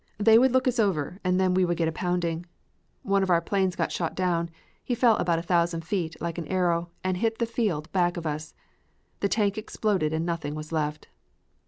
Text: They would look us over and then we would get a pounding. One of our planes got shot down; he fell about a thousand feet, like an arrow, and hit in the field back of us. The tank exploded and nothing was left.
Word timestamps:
They 0.17 0.39
would 0.39 0.51
look 0.51 0.67
us 0.67 0.79
over 0.79 1.19
and 1.23 1.39
then 1.39 1.53
we 1.53 1.63
would 1.63 1.77
get 1.77 1.87
a 1.87 1.91
pounding. 1.91 2.47
One 3.03 3.21
of 3.21 3.29
our 3.29 3.39
planes 3.39 3.75
got 3.75 3.91
shot 3.91 4.15
down; 4.15 4.49
he 4.83 4.95
fell 4.95 5.15
about 5.17 5.37
a 5.37 5.43
thousand 5.43 5.81
feet, 5.85 6.19
like 6.19 6.39
an 6.39 6.47
arrow, 6.47 6.89
and 7.03 7.17
hit 7.17 7.33
in 7.33 7.37
the 7.37 7.45
field 7.45 7.91
back 7.91 8.17
of 8.17 8.25
us. 8.25 8.55
The 9.19 9.29
tank 9.29 9.59
exploded 9.59 10.11
and 10.11 10.25
nothing 10.25 10.55
was 10.55 10.71
left. 10.71 11.07